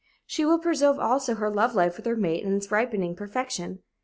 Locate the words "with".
1.95-2.07